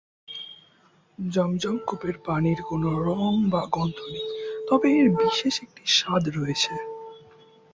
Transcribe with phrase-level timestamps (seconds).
[1.19, 4.27] জমজম কূপের পানির কোনও রং বা গন্ধ নেই,
[4.67, 6.73] তবে এর বিশেষ একটি স্বাদ রয়েছে।